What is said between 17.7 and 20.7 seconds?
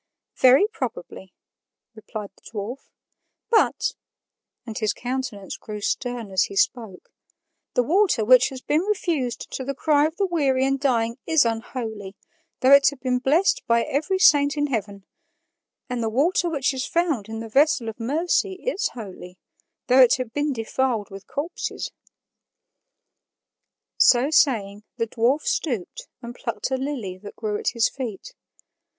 of mercy is holy, though it had been